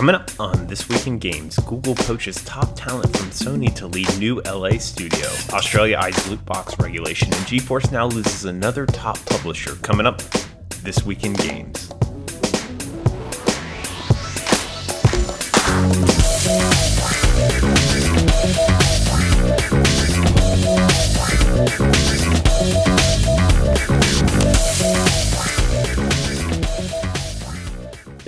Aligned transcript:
Coming 0.00 0.14
up 0.14 0.30
on 0.40 0.66
This 0.66 0.88
Week 0.88 1.06
in 1.06 1.18
Games, 1.18 1.56
Google 1.56 1.94
poaches 1.94 2.42
top 2.44 2.74
talent 2.74 3.14
from 3.14 3.28
Sony 3.28 3.70
to 3.74 3.86
lead 3.86 4.08
new 4.18 4.40
LA 4.46 4.78
studio. 4.78 5.26
Australia 5.50 5.98
eyes 5.98 6.26
loot 6.30 6.42
box 6.46 6.78
regulation, 6.78 7.26
and 7.26 7.44
GeForce 7.44 7.92
now 7.92 8.06
loses 8.06 8.46
another 8.46 8.86
top 8.86 9.18
publisher. 9.26 9.74
Coming 9.82 10.06
up 10.06 10.22
This 10.82 11.04
Week 11.04 11.26
in 11.26 11.34
Games. 11.34 11.92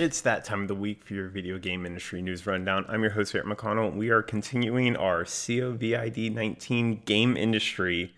It's 0.03 0.19
that 0.19 0.43
time 0.43 0.63
of 0.63 0.67
the 0.67 0.75
week 0.75 1.05
for 1.05 1.13
your 1.13 1.29
video 1.29 1.57
game 1.57 1.85
industry 1.85 2.21
news 2.21 2.45
rundown. 2.45 2.83
I'm 2.89 3.03
your 3.03 3.11
host, 3.11 3.33
Eric 3.33 3.47
McConnell. 3.47 3.95
We 3.95 4.09
are 4.09 4.21
continuing 4.21 4.97
our 4.97 5.23
COVID 5.23 6.33
19 6.33 7.03
game 7.05 7.37
industry 7.37 8.13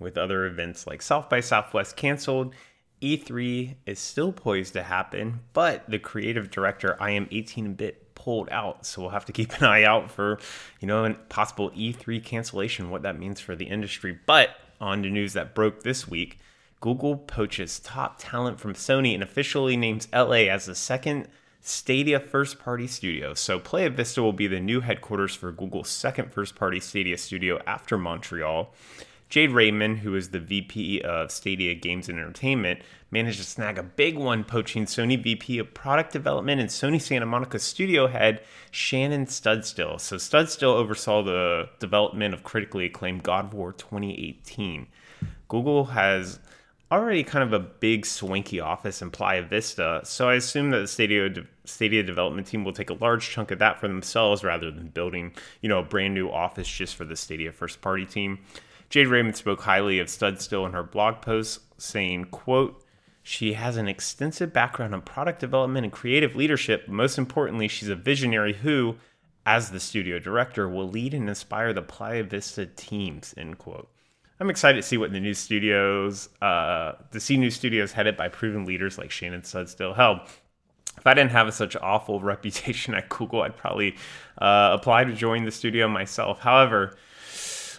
with 0.00 0.18
other 0.18 0.44
events 0.44 0.88
like 0.88 1.00
South 1.00 1.30
by 1.30 1.38
Southwest 1.38 1.94
canceled. 1.94 2.52
E3 3.00 3.76
is 3.86 4.00
still 4.00 4.32
poised 4.32 4.72
to 4.72 4.82
happen, 4.82 5.38
but 5.52 5.88
the 5.88 6.00
creative 6.00 6.50
director, 6.50 6.96
iam8bit, 7.00 7.94
pulled 8.16 8.48
out. 8.50 8.84
So 8.84 9.00
we'll 9.02 9.10
have 9.12 9.26
to 9.26 9.32
keep 9.32 9.56
an 9.60 9.64
eye 9.64 9.84
out 9.84 10.10
for, 10.10 10.40
you 10.80 10.88
know, 10.88 11.04
a 11.04 11.14
possible 11.14 11.70
E3 11.70 12.24
cancellation, 12.24 12.90
what 12.90 13.02
that 13.02 13.20
means 13.20 13.38
for 13.38 13.54
the 13.54 13.66
industry. 13.66 14.18
But 14.26 14.56
on 14.80 15.04
to 15.04 15.08
news 15.08 15.34
that 15.34 15.54
broke 15.54 15.84
this 15.84 16.08
week. 16.08 16.40
Google 16.80 17.16
poaches 17.16 17.78
top 17.78 18.16
talent 18.18 18.58
from 18.58 18.74
Sony 18.74 19.12
and 19.12 19.22
officially 19.22 19.76
names 19.76 20.08
LA 20.14 20.48
as 20.48 20.64
the 20.64 20.74
second 20.74 21.28
Stadia 21.60 22.18
first 22.18 22.58
party 22.58 22.86
studio. 22.86 23.34
So, 23.34 23.58
Playa 23.58 23.90
Vista 23.90 24.22
will 24.22 24.32
be 24.32 24.46
the 24.46 24.60
new 24.60 24.80
headquarters 24.80 25.34
for 25.34 25.52
Google's 25.52 25.90
second 25.90 26.32
first 26.32 26.54
party 26.54 26.80
Stadia 26.80 27.18
studio 27.18 27.60
after 27.66 27.98
Montreal. 27.98 28.72
Jade 29.28 29.52
Raymond, 29.52 29.98
who 29.98 30.16
is 30.16 30.30
the 30.30 30.40
VP 30.40 31.02
of 31.02 31.30
Stadia 31.30 31.74
Games 31.74 32.08
and 32.08 32.18
Entertainment, 32.18 32.80
managed 33.12 33.38
to 33.38 33.44
snag 33.44 33.78
a 33.78 33.82
big 33.82 34.16
one, 34.16 34.42
poaching 34.42 34.86
Sony 34.86 35.22
VP 35.22 35.58
of 35.58 35.72
Product 35.72 36.12
Development 36.12 36.60
and 36.60 36.68
Sony 36.68 37.00
Santa 37.00 37.26
Monica 37.26 37.60
studio 37.60 38.08
head 38.08 38.42
Shannon 38.72 39.26
Studstill. 39.26 40.00
So 40.00 40.16
Studstill 40.16 40.74
oversaw 40.74 41.22
the 41.22 41.68
development 41.78 42.34
of 42.34 42.42
critically 42.42 42.86
acclaimed 42.86 43.22
God 43.22 43.46
of 43.46 43.54
War 43.54 43.72
2018. 43.72 44.88
Google 45.48 45.84
has 45.86 46.40
already 46.90 47.22
kind 47.22 47.44
of 47.44 47.52
a 47.52 47.64
big 47.64 48.04
swanky 48.04 48.60
office 48.60 49.00
in 49.00 49.10
Playa 49.10 49.42
Vista, 49.42 50.00
so 50.04 50.28
I 50.28 50.34
assume 50.34 50.70
that 50.70 50.80
the 50.80 50.88
Stadia 50.88 51.28
de- 51.28 51.46
Stadia 51.64 52.02
development 52.02 52.46
team 52.46 52.64
will 52.64 52.72
take 52.72 52.90
a 52.90 52.94
large 52.94 53.30
chunk 53.30 53.50
of 53.50 53.60
that 53.60 53.78
for 53.78 53.86
themselves 53.86 54.42
rather 54.42 54.70
than 54.70 54.88
building, 54.88 55.32
you 55.60 55.68
know, 55.68 55.78
a 55.78 55.84
brand 55.84 56.14
new 56.14 56.28
office 56.28 56.68
just 56.68 56.96
for 56.96 57.04
the 57.04 57.16
Stadia 57.16 57.52
first 57.52 57.80
party 57.80 58.06
team. 58.06 58.40
Jade 58.88 59.06
Raymond 59.06 59.36
spoke 59.36 59.60
highly 59.60 60.00
of 60.00 60.08
Studstill 60.08 60.66
in 60.66 60.72
her 60.72 60.82
blog 60.82 61.20
post, 61.22 61.60
saying, 61.78 62.24
quote, 62.26 62.84
she 63.22 63.52
has 63.52 63.76
an 63.76 63.86
extensive 63.86 64.52
background 64.52 64.94
in 64.94 65.02
product 65.02 65.38
development 65.38 65.84
and 65.84 65.92
creative 65.92 66.34
leadership. 66.34 66.88
Most 66.88 67.18
importantly, 67.18 67.68
she's 67.68 67.88
a 67.88 67.94
visionary 67.94 68.54
who, 68.54 68.96
as 69.46 69.70
the 69.70 69.78
studio 69.78 70.18
director, 70.18 70.68
will 70.68 70.88
lead 70.88 71.14
and 71.14 71.28
inspire 71.28 71.72
the 71.72 71.82
Playa 71.82 72.24
Vista 72.24 72.66
teams, 72.66 73.32
end 73.36 73.58
quote. 73.58 73.88
I'm 74.40 74.48
excited 74.48 74.80
to 74.80 74.82
see 74.82 74.96
what 74.96 75.12
the 75.12 75.20
new 75.20 75.34
studios, 75.34 76.30
uh, 76.40 76.92
to 77.12 77.20
see 77.20 77.36
new 77.36 77.50
studios 77.50 77.92
headed 77.92 78.16
by 78.16 78.28
proven 78.28 78.64
leaders 78.64 78.96
like 78.96 79.10
Shannon 79.10 79.42
Studstill. 79.42 79.94
Hell, 79.94 80.26
if 80.96 81.06
I 81.06 81.12
didn't 81.12 81.32
have 81.32 81.52
such 81.52 81.76
awful 81.76 82.20
reputation 82.32 82.94
at 82.94 83.10
Google, 83.10 83.42
I'd 83.42 83.56
probably 83.56 83.96
uh, 84.38 84.76
apply 84.78 85.04
to 85.04 85.12
join 85.12 85.44
the 85.44 85.50
studio 85.50 85.88
myself. 85.88 86.40
However, 86.40 86.96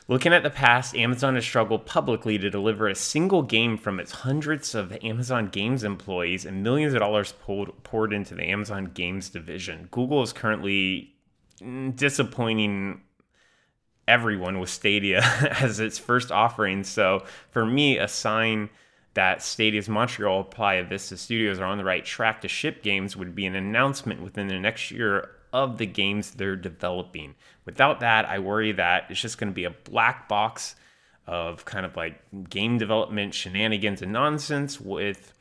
Looking 0.08 0.34
at 0.34 0.44
the 0.44 0.50
past, 0.50 0.94
Amazon 0.94 1.36
has 1.36 1.46
struggled 1.46 1.86
publicly 1.86 2.38
to 2.38 2.50
deliver 2.50 2.90
a 2.90 2.96
single 2.96 3.44
game 3.44 3.78
from 3.78 3.98
its 3.98 4.12
hundreds 4.12 4.76
of 4.76 4.92
Amazon 5.04 5.48
Games 5.48 5.86
employees 5.86 6.46
and 6.46 6.64
millions 6.64 6.94
of 6.94 7.00
dollars 7.00 7.34
poured, 7.40 7.72
poured 7.84 8.12
into 8.12 8.36
the 8.36 8.44
Amazon 8.44 8.92
Games 8.94 9.30
division. 9.30 9.88
Google 9.90 10.22
is 10.22 10.34
currently 10.34 11.16
disappointing 11.96 13.02
everyone 14.12 14.60
with 14.60 14.70
Stadia 14.70 15.22
as 15.62 15.80
its 15.80 15.98
first 15.98 16.32
offering. 16.32 16.84
So, 16.84 17.24
for 17.50 17.66
me, 17.66 17.98
a 17.98 18.10
sign 18.10 18.70
that 19.14 19.42
Stadia's 19.42 19.88
Montreal 19.90 20.44
Playa 20.44 20.84
Vista 20.84 21.16
Studios 21.16 21.60
are 21.60 21.66
on 21.66 21.78
the 21.78 21.86
right 21.86 22.04
track 22.04 22.42
to 22.42 22.48
ship 22.48 22.84
games 22.84 23.16
would 23.16 23.34
be 23.34 23.46
an 23.46 23.56
announcement 23.56 24.22
within 24.22 24.48
the 24.48 24.60
next 24.60 24.92
year 24.92 25.32
of 25.54 25.78
the 25.78 25.86
games 25.86 26.32
they're 26.32 26.56
developing. 26.56 27.36
Without 27.66 28.02
that, 28.02 28.26
I 28.26 28.40
worry 28.40 28.74
that 28.74 29.06
it's 29.10 29.22
just 29.22 29.38
going 29.38 29.52
to 29.52 29.56
be 29.56 29.66
a 29.66 29.72
black 29.72 30.28
box 30.28 30.76
of 31.28 31.66
kind 31.66 31.86
of 31.86 31.96
like 31.96 32.22
game 32.50 32.78
development 32.78 33.34
shenanigans 33.34 34.02
and 34.02 34.12
nonsense 34.12 34.82
with 34.82 35.34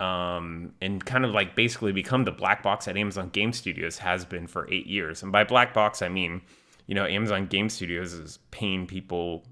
um, 0.00 0.72
and 0.80 1.04
kind 1.04 1.24
of 1.24 1.32
like 1.32 1.54
basically 1.54 1.92
become 1.92 2.24
the 2.24 2.32
black 2.32 2.62
box 2.62 2.86
that 2.86 2.96
Amazon 2.96 3.28
Game 3.28 3.52
Studios 3.52 3.98
has 3.98 4.24
been 4.24 4.46
for 4.46 4.66
eight 4.72 4.86
years. 4.86 5.22
And 5.22 5.30
by 5.30 5.44
black 5.44 5.74
box, 5.74 6.00
I 6.00 6.08
mean, 6.08 6.40
you 6.86 6.94
know, 6.94 7.06
Amazon 7.06 7.46
Game 7.46 7.68
Studios 7.68 8.12
is 8.12 8.38
paying 8.50 8.86
people 8.86 9.44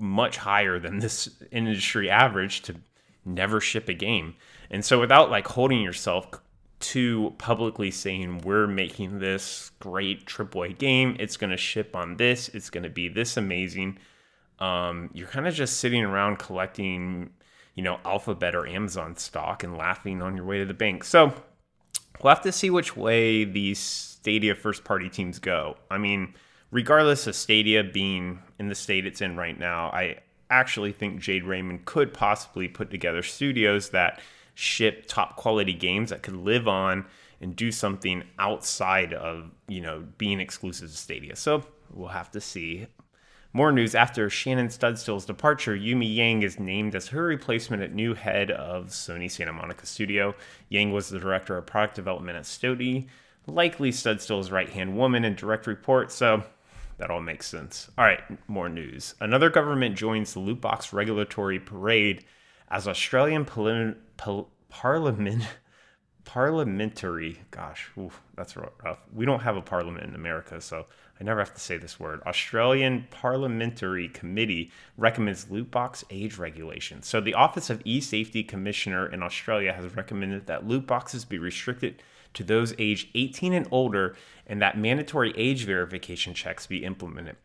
much 0.00 0.36
higher 0.36 0.78
than 0.78 0.98
this 0.98 1.28
industry 1.50 2.10
average 2.10 2.62
to 2.62 2.76
never 3.24 3.60
ship 3.60 3.88
a 3.88 3.94
game. 3.94 4.34
And 4.70 4.84
so 4.84 5.00
without 5.00 5.30
like 5.30 5.46
holding 5.46 5.82
yourself 5.82 6.28
to 6.80 7.34
publicly 7.38 7.90
saying 7.90 8.38
we're 8.38 8.66
making 8.66 9.18
this 9.18 9.70
great 9.80 10.26
AAA 10.26 10.78
game. 10.78 11.16
It's 11.18 11.36
going 11.36 11.50
to 11.50 11.56
ship 11.56 11.96
on 11.96 12.16
this. 12.16 12.48
It's 12.50 12.70
going 12.70 12.84
to 12.84 12.90
be 12.90 13.08
this 13.08 13.36
amazing. 13.36 13.98
Um, 14.60 15.10
you're 15.12 15.28
kind 15.28 15.46
of 15.46 15.54
just 15.54 15.78
sitting 15.78 16.04
around 16.04 16.38
collecting, 16.38 17.30
you 17.74 17.82
know, 17.82 17.98
Alphabet 18.04 18.54
or 18.54 18.66
Amazon 18.66 19.16
stock 19.16 19.62
and 19.64 19.76
laughing 19.76 20.22
on 20.22 20.36
your 20.36 20.44
way 20.44 20.58
to 20.58 20.64
the 20.64 20.74
bank. 20.74 21.04
So 21.04 21.32
we'll 22.22 22.34
have 22.34 22.42
to 22.42 22.52
see 22.52 22.70
which 22.70 22.96
way 22.96 23.44
these 23.44 23.78
Stadia 23.78 24.54
first 24.54 24.84
party 24.84 25.08
teams 25.08 25.38
go. 25.38 25.76
I 25.90 25.98
mean, 25.98 26.34
regardless 26.70 27.26
of 27.26 27.34
Stadia 27.34 27.84
being 27.84 28.40
in 28.58 28.68
the 28.68 28.74
state 28.74 29.06
it's 29.06 29.20
in 29.20 29.36
right 29.36 29.58
now, 29.58 29.88
I 29.88 30.18
actually 30.50 30.92
think 30.92 31.20
Jade 31.20 31.44
Raymond 31.44 31.84
could 31.84 32.12
possibly 32.14 32.68
put 32.68 32.90
together 32.90 33.22
studios 33.22 33.90
that 33.90 34.20
ship 34.54 35.04
top 35.06 35.36
quality 35.36 35.72
games 35.72 36.10
that 36.10 36.22
could 36.22 36.36
live 36.36 36.66
on 36.66 37.06
and 37.40 37.54
do 37.54 37.70
something 37.70 38.24
outside 38.38 39.12
of 39.12 39.50
you 39.68 39.80
know 39.80 40.04
being 40.18 40.40
exclusive 40.40 40.90
to 40.90 40.96
Stadia. 40.96 41.36
So 41.36 41.64
we'll 41.92 42.08
have 42.08 42.30
to 42.32 42.40
see. 42.40 42.86
More 43.54 43.72
news 43.72 43.94
after 43.94 44.28
Shannon 44.28 44.68
Studstill's 44.68 45.24
departure, 45.24 45.74
Yumi 45.74 46.14
Yang 46.14 46.42
is 46.42 46.60
named 46.60 46.94
as 46.94 47.08
her 47.08 47.24
replacement 47.24 47.82
at 47.82 47.94
new 47.94 48.12
head 48.12 48.50
of 48.50 48.88
Sony 48.88 49.30
Santa 49.30 49.54
Monica 49.54 49.86
Studio. 49.86 50.34
Yang 50.68 50.92
was 50.92 51.08
the 51.08 51.18
director 51.18 51.56
of 51.56 51.64
product 51.64 51.94
development 51.94 52.36
at 52.36 52.44
Sony, 52.44 53.06
likely 53.46 53.90
Studstill's 53.90 54.50
right 54.50 54.68
hand 54.68 54.96
woman 54.98 55.24
in 55.24 55.34
direct 55.34 55.66
report, 55.66 56.12
so 56.12 56.44
that 56.98 57.10
all 57.10 57.20
makes 57.20 57.46
sense. 57.46 57.90
All 57.96 58.04
right, 58.04 58.20
more 58.48 58.68
news. 58.68 59.14
Another 59.20 59.50
government 59.50 59.96
joins 59.96 60.34
the 60.34 60.40
loot 60.40 60.60
box 60.60 60.92
regulatory 60.92 61.58
parade 61.58 62.24
as 62.70 62.86
Australian 62.86 63.44
parliament 63.44 65.42
parliamentary 66.28 67.38
gosh 67.50 67.90
oof, 67.96 68.20
that's 68.36 68.54
rough 68.54 68.98
we 69.14 69.24
don't 69.24 69.40
have 69.40 69.56
a 69.56 69.62
parliament 69.62 70.06
in 70.06 70.14
america 70.14 70.60
so 70.60 70.84
i 71.18 71.24
never 71.24 71.40
have 71.40 71.54
to 71.54 71.60
say 71.60 71.78
this 71.78 71.98
word 71.98 72.20
australian 72.26 73.06
parliamentary 73.10 74.08
committee 74.08 74.70
recommends 74.98 75.50
loot 75.50 75.70
box 75.70 76.04
age 76.10 76.36
regulation 76.36 77.02
so 77.02 77.18
the 77.18 77.32
office 77.32 77.70
of 77.70 77.80
e-safety 77.86 78.42
commissioner 78.44 79.06
in 79.10 79.22
australia 79.22 79.72
has 79.72 79.96
recommended 79.96 80.46
that 80.46 80.66
loot 80.68 80.86
boxes 80.86 81.24
be 81.24 81.38
restricted 81.38 82.02
to 82.38 82.44
those 82.44 82.74
aged 82.78 83.08
18 83.14 83.52
and 83.52 83.68
older 83.70 84.16
and 84.46 84.62
that 84.62 84.78
mandatory 84.78 85.32
age 85.36 85.64
verification 85.64 86.32
checks 86.32 86.66
be 86.66 86.84
implemented 86.84 87.36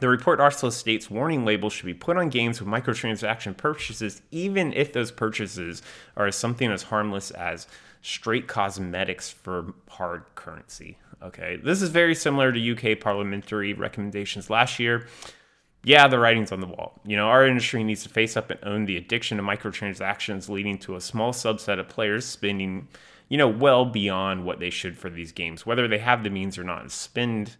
the 0.00 0.08
report 0.08 0.40
also 0.40 0.70
states 0.70 1.10
warning 1.10 1.44
labels 1.44 1.72
should 1.72 1.86
be 1.86 1.94
put 1.94 2.16
on 2.16 2.30
games 2.30 2.60
with 2.60 2.68
microtransaction 2.68 3.56
purchases, 3.56 4.22
even 4.30 4.72
if 4.72 4.92
those 4.92 5.10
purchases 5.10 5.82
are 6.16 6.30
something 6.30 6.70
as 6.70 6.84
harmless 6.84 7.30
as 7.32 7.66
straight 8.00 8.48
cosmetics 8.48 9.30
for 9.30 9.74
hard 9.88 10.24
currency. 10.34 10.96
Okay, 11.22 11.56
this 11.62 11.82
is 11.82 11.90
very 11.90 12.14
similar 12.14 12.50
to 12.50 12.72
UK 12.72 12.98
parliamentary 12.98 13.74
recommendations 13.74 14.48
last 14.48 14.78
year. 14.78 15.06
Yeah, 15.84 16.08
the 16.08 16.18
writing's 16.18 16.52
on 16.52 16.60
the 16.60 16.66
wall. 16.66 16.98
You 17.04 17.16
know, 17.16 17.26
our 17.26 17.46
industry 17.46 17.84
needs 17.84 18.02
to 18.04 18.08
face 18.08 18.36
up 18.36 18.50
and 18.50 18.60
own 18.62 18.86
the 18.86 18.96
addiction 18.96 19.36
to 19.36 19.42
microtransactions, 19.42 20.48
leading 20.48 20.78
to 20.78 20.96
a 20.96 21.00
small 21.00 21.32
subset 21.32 21.78
of 21.78 21.88
players 21.88 22.24
spending, 22.24 22.88
you 23.30 23.38
know, 23.38 23.48
well 23.48 23.86
beyond 23.86 24.44
what 24.44 24.58
they 24.58 24.68
should 24.68 24.98
for 24.98 25.08
these 25.08 25.32
games, 25.32 25.64
whether 25.64 25.88
they 25.88 25.98
have 25.98 26.22
the 26.22 26.30
means 26.30 26.58
or 26.58 26.64
not. 26.64 26.90
Spend 26.90 27.56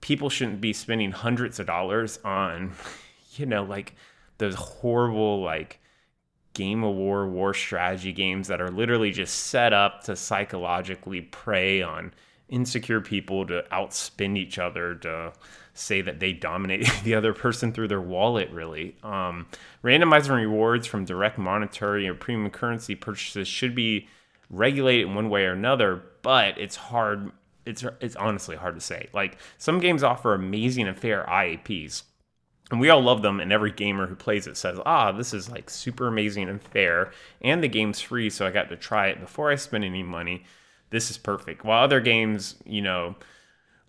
people 0.00 0.30
shouldn't 0.30 0.60
be 0.60 0.72
spending 0.72 1.10
hundreds 1.10 1.58
of 1.58 1.66
dollars 1.66 2.18
on, 2.24 2.72
you 3.32 3.44
know, 3.44 3.64
like 3.64 3.94
those 4.38 4.54
horrible 4.54 5.42
like 5.42 5.80
game 6.54 6.82
of 6.82 6.94
war 6.94 7.28
war 7.28 7.52
strategy 7.52 8.12
games 8.12 8.48
that 8.48 8.60
are 8.60 8.70
literally 8.70 9.10
just 9.10 9.34
set 9.34 9.72
up 9.72 10.02
to 10.04 10.16
psychologically 10.16 11.20
prey 11.20 11.82
on 11.82 12.12
insecure 12.48 13.00
people 13.00 13.46
to 13.46 13.64
outspend 13.70 14.36
each 14.36 14.58
other 14.58 14.96
to 14.96 15.32
say 15.74 16.00
that 16.02 16.18
they 16.18 16.32
dominate 16.32 16.90
the 17.04 17.14
other 17.14 17.32
person 17.32 17.72
through 17.72 17.86
their 17.86 18.00
wallet 18.00 18.50
really 18.50 18.96
um, 19.04 19.46
randomizing 19.84 20.34
rewards 20.34 20.86
from 20.88 21.04
direct 21.04 21.38
monetary 21.38 22.08
or 22.08 22.14
premium 22.14 22.50
currency 22.50 22.96
purchases 22.96 23.46
should 23.46 23.74
be 23.74 24.08
regulated 24.50 25.06
in 25.06 25.14
one 25.14 25.30
way 25.30 25.44
or 25.44 25.52
another 25.52 26.02
but 26.22 26.58
it's 26.58 26.76
hard 26.76 27.30
it's 27.64 27.84
it's 28.00 28.16
honestly 28.16 28.56
hard 28.56 28.74
to 28.74 28.80
say 28.80 29.08
like 29.12 29.38
some 29.58 29.78
games 29.78 30.02
offer 30.02 30.34
amazing 30.34 30.88
and 30.88 30.98
fair 30.98 31.24
iaps 31.28 32.02
and 32.70 32.80
we 32.80 32.88
all 32.88 33.00
love 33.00 33.22
them 33.22 33.40
and 33.40 33.52
every 33.52 33.70
gamer 33.70 34.06
who 34.06 34.14
plays 34.14 34.46
it 34.46 34.56
says 34.56 34.78
ah 34.84 35.12
this 35.12 35.32
is 35.32 35.48
like 35.48 35.70
super 35.70 36.08
amazing 36.08 36.48
and 36.48 36.62
fair 36.62 37.12
and 37.42 37.62
the 37.62 37.68
game's 37.68 38.00
free 38.00 38.28
so 38.28 38.46
i 38.46 38.50
got 38.50 38.68
to 38.68 38.76
try 38.76 39.06
it 39.08 39.20
before 39.20 39.50
i 39.50 39.54
spend 39.54 39.84
any 39.84 40.02
money 40.02 40.44
this 40.90 41.10
is 41.10 41.18
perfect. 41.18 41.64
While 41.64 41.82
other 41.82 42.00
games, 42.00 42.56
you 42.64 42.82
know, 42.82 43.16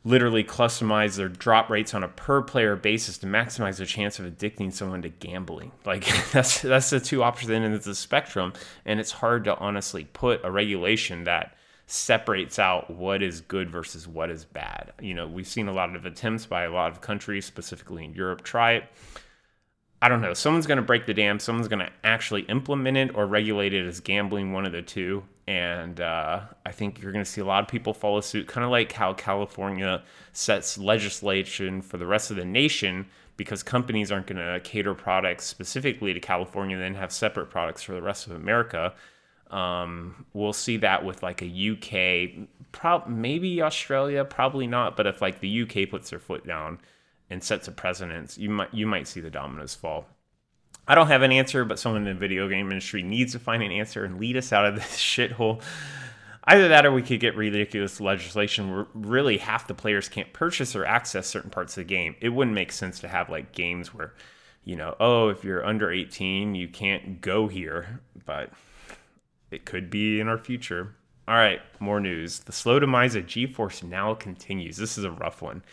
literally 0.03 0.43
customize 0.43 1.15
their 1.15 1.29
drop 1.29 1.69
rates 1.69 1.93
on 1.93 2.03
a 2.03 2.07
per 2.07 2.41
player 2.41 2.75
basis 2.75 3.17
to 3.19 3.27
maximize 3.27 3.77
their 3.77 3.85
chance 3.85 4.19
of 4.19 4.25
addicting 4.25 4.73
someone 4.73 5.01
to 5.01 5.09
gambling. 5.09 5.71
Like 5.85 6.05
that's 6.31 6.61
that's 6.61 6.89
the 6.89 6.99
two 6.99 7.23
opposite 7.23 7.51
ends 7.51 7.75
of 7.79 7.83
the 7.83 7.95
spectrum, 7.95 8.53
and 8.85 8.99
it's 8.99 9.11
hard 9.11 9.43
to 9.45 9.57
honestly 9.57 10.05
put 10.05 10.39
a 10.43 10.51
regulation 10.51 11.25
that 11.25 11.55
separates 11.85 12.57
out 12.57 12.89
what 12.89 13.21
is 13.21 13.41
good 13.41 13.69
versus 13.69 14.07
what 14.07 14.29
is 14.29 14.45
bad. 14.45 14.93
You 15.01 15.13
know, 15.13 15.27
we've 15.27 15.47
seen 15.47 15.67
a 15.67 15.73
lot 15.73 15.93
of 15.93 16.05
attempts 16.05 16.45
by 16.45 16.63
a 16.63 16.71
lot 16.71 16.91
of 16.91 17.01
countries, 17.01 17.45
specifically 17.45 18.05
in 18.05 18.13
Europe, 18.13 18.43
try 18.43 18.73
it. 18.73 18.85
I 20.01 20.07
don't 20.07 20.21
know. 20.21 20.33
Someone's 20.33 20.65
going 20.65 20.77
to 20.77 20.83
break 20.83 21.05
the 21.05 21.13
dam. 21.13 21.39
Someone's 21.39 21.67
going 21.67 21.85
to 21.85 21.91
actually 22.03 22.43
implement 22.43 22.97
it 22.97 23.15
or 23.15 23.27
regulate 23.27 23.73
it 23.73 23.85
as 23.85 23.99
gambling, 23.99 24.53
one 24.53 24.65
of 24.65 24.71
the 24.71 24.81
two. 24.81 25.23
And 25.47 25.99
uh, 25.99 26.41
I 26.65 26.71
think 26.71 27.01
you're 27.01 27.11
going 27.11 27.25
to 27.25 27.29
see 27.29 27.41
a 27.41 27.45
lot 27.45 27.63
of 27.63 27.69
people 27.69 27.93
follow 27.93 28.21
suit, 28.21 28.47
kind 28.47 28.63
of 28.63 28.71
like 28.71 28.91
how 28.91 29.13
California 29.13 30.03
sets 30.33 30.77
legislation 30.77 31.81
for 31.81 31.97
the 31.97 32.05
rest 32.05 32.31
of 32.31 32.37
the 32.37 32.45
nation 32.45 33.07
because 33.37 33.63
companies 33.63 34.11
aren't 34.11 34.27
going 34.27 34.37
to 34.37 34.59
cater 34.63 34.93
products 34.93 35.45
specifically 35.45 36.13
to 36.13 36.19
California, 36.19 36.75
and 36.75 36.83
then 36.83 36.93
have 36.93 37.11
separate 37.11 37.49
products 37.49 37.81
for 37.81 37.93
the 37.93 38.01
rest 38.01 38.27
of 38.27 38.33
America. 38.33 38.93
Um, 39.49 40.25
we'll 40.33 40.53
see 40.53 40.77
that 40.77 41.03
with 41.03 41.23
like 41.23 41.41
a 41.41 41.71
UK, 41.71 42.47
prob- 42.71 43.07
maybe 43.07 43.61
Australia, 43.61 44.23
probably 44.23 44.67
not. 44.67 44.95
But 44.95 45.07
if 45.07 45.21
like 45.21 45.39
the 45.39 45.63
UK 45.63 45.89
puts 45.89 46.11
their 46.11 46.19
foot 46.19 46.45
down 46.45 46.79
and 47.29 47.43
sets 47.43 47.67
a 47.67 47.71
precedence, 47.71 48.37
you 48.37 48.49
might 48.49 48.73
you 48.73 48.85
might 48.85 49.07
see 49.07 49.19
the 49.19 49.29
dominoes 49.29 49.75
fall. 49.75 50.05
I 50.91 50.95
don't 50.95 51.07
have 51.07 51.21
an 51.21 51.31
answer, 51.31 51.63
but 51.63 51.79
someone 51.79 52.05
in 52.05 52.13
the 52.13 52.19
video 52.19 52.49
game 52.49 52.69
industry 52.69 53.01
needs 53.01 53.31
to 53.31 53.39
find 53.39 53.63
an 53.63 53.71
answer 53.71 54.03
and 54.03 54.19
lead 54.19 54.35
us 54.35 54.51
out 54.51 54.65
of 54.65 54.75
this 54.75 54.97
shithole. 54.97 55.61
Either 56.43 56.67
that 56.67 56.85
or 56.85 56.91
we 56.91 57.01
could 57.01 57.21
get 57.21 57.37
ridiculous 57.37 58.01
legislation 58.01 58.69
where 58.69 58.87
really 58.93 59.37
half 59.37 59.67
the 59.67 59.73
players 59.73 60.09
can't 60.09 60.33
purchase 60.33 60.75
or 60.75 60.83
access 60.83 61.27
certain 61.27 61.49
parts 61.49 61.77
of 61.77 61.87
the 61.87 61.87
game. 61.87 62.17
It 62.19 62.27
wouldn't 62.27 62.53
make 62.53 62.73
sense 62.73 62.99
to 62.99 63.07
have 63.07 63.29
like 63.29 63.53
games 63.53 63.93
where, 63.93 64.13
you 64.65 64.75
know, 64.75 64.97
oh, 64.99 65.29
if 65.29 65.45
you're 65.45 65.65
under 65.65 65.89
18, 65.89 66.55
you 66.55 66.67
can't 66.67 67.21
go 67.21 67.47
here, 67.47 68.01
but 68.25 68.49
it 69.49 69.63
could 69.63 69.89
be 69.89 70.19
in 70.19 70.27
our 70.27 70.37
future. 70.37 70.93
All 71.25 71.35
right, 71.35 71.61
more 71.79 72.01
news. 72.01 72.39
The 72.39 72.51
slow 72.51 72.79
demise 72.79 73.15
of 73.15 73.27
GeForce 73.27 73.81
now 73.81 74.13
continues. 74.13 74.75
This 74.75 74.97
is 74.97 75.05
a 75.05 75.11
rough 75.11 75.41
one. 75.41 75.63